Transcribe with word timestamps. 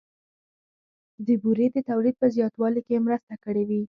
د 1.25 1.27
بورې 1.41 1.67
د 1.75 1.77
تولید 1.89 2.15
په 2.21 2.27
زیاتوالي 2.35 2.81
کې 2.87 2.93
یې 2.95 3.03
مرسته 3.07 3.33
کړې 3.43 3.63
وي 3.69 3.79